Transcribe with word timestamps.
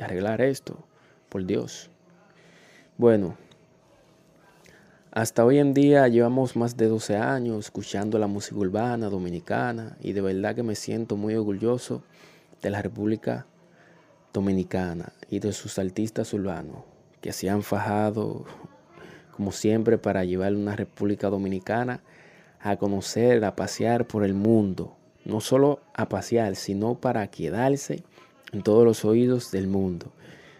arreglar 0.00 0.40
esto, 0.40 0.78
por 1.28 1.44
Dios. 1.44 1.90
Bueno, 2.98 3.36
hasta 5.12 5.44
hoy 5.44 5.58
en 5.58 5.74
día 5.74 6.06
llevamos 6.08 6.54
más 6.56 6.76
de 6.76 6.86
12 6.86 7.16
años 7.16 7.66
escuchando 7.66 8.18
la 8.18 8.26
música 8.26 8.56
urbana 8.56 9.08
dominicana 9.08 9.96
y 10.00 10.12
de 10.12 10.20
verdad 10.20 10.54
que 10.54 10.62
me 10.62 10.74
siento 10.74 11.16
muy 11.16 11.34
orgulloso 11.34 12.02
de 12.62 12.70
la 12.70 12.80
República 12.82 13.46
Dominicana 14.32 15.12
y 15.28 15.40
de 15.40 15.52
sus 15.52 15.78
artistas 15.78 16.32
urbanos 16.32 16.84
que 17.20 17.32
se 17.32 17.50
han 17.50 17.62
fajado 17.62 18.44
como 19.36 19.52
siempre 19.52 19.98
para 19.98 20.24
llevar 20.24 20.54
una 20.54 20.76
República 20.76 21.28
Dominicana 21.28 22.02
a 22.60 22.76
conocer, 22.76 23.44
a 23.44 23.56
pasear 23.56 24.06
por 24.06 24.22
el 24.22 24.34
mundo. 24.34 24.96
No 25.24 25.40
solo 25.40 25.80
a 25.94 26.08
pasear, 26.08 26.56
sino 26.56 27.00
para 27.00 27.26
quedarse 27.28 28.02
en 28.52 28.62
todos 28.62 28.84
los 28.84 29.04
oídos 29.04 29.50
del 29.50 29.66
mundo 29.66 30.12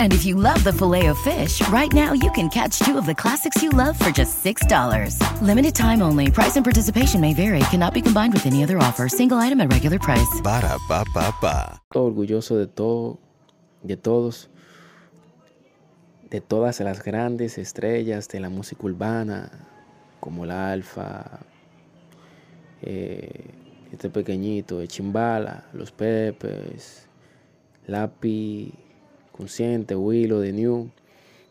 And 0.00 0.14
if 0.14 0.24
you 0.24 0.34
love 0.34 0.64
the 0.64 0.72
filet 0.72 1.08
of 1.08 1.18
fish, 1.18 1.60
right 1.68 1.92
now 1.92 2.14
you 2.14 2.30
can 2.30 2.48
catch 2.48 2.78
two 2.78 2.96
of 2.96 3.04
the 3.04 3.14
classics 3.14 3.62
you 3.62 3.68
love 3.68 3.98
for 3.98 4.10
just 4.10 4.42
$6. 4.42 5.42
Limited 5.42 5.74
time 5.74 6.00
only. 6.00 6.30
Price 6.30 6.56
and 6.56 6.64
participation 6.64 7.20
may 7.20 7.34
vary. 7.34 7.60
Cannot 7.68 7.92
be 7.92 8.00
combined 8.00 8.32
with 8.32 8.46
any 8.46 8.64
other 8.64 8.78
offer. 8.78 9.10
Single 9.10 9.36
item 9.36 9.60
at 9.60 9.70
regular 9.70 9.98
price. 9.98 10.40
Ba 10.42 10.62
da 10.62 10.78
ba 10.88 11.04
ba 11.12 11.34
ba. 11.42 11.82
Orgulloso 11.94 12.56
de 12.56 12.66
todo, 12.66 13.18
de 13.82 13.96
todos, 13.98 14.48
de 16.30 16.40
todas 16.40 16.80
las 16.80 17.02
grandes 17.02 17.58
estrellas 17.58 18.26
de 18.28 18.40
la 18.40 18.48
música 18.48 18.86
urbana, 18.86 19.50
como 20.18 20.44
el 20.44 20.50
Alfa, 20.50 21.40
eh, 22.80 23.50
este 23.92 24.08
pequeñito 24.08 24.78
de 24.78 24.88
Chimbala, 24.88 25.64
Los 25.74 25.92
Pepes, 25.92 27.06
Lápiz 27.86 28.89
Consciente, 29.40 29.96
Willow 29.96 30.40
de 30.40 30.52
New, 30.52 30.90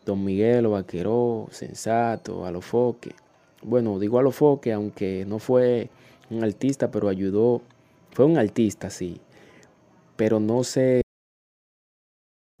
Don 0.06 0.24
Miguel 0.24 0.68
Vaqueró, 0.68 1.48
Sensato, 1.50 2.46
Alofoque. 2.46 3.16
Bueno, 3.62 3.98
digo 3.98 4.20
Alofoque, 4.20 4.72
aunque 4.72 5.24
no 5.26 5.40
fue 5.40 5.90
un 6.30 6.44
artista, 6.44 6.92
pero 6.92 7.08
ayudó. 7.08 7.62
Fue 8.12 8.26
un 8.26 8.38
artista, 8.38 8.90
sí. 8.90 9.20
Pero 10.16 10.38
no 10.38 10.62
sé 10.62 11.02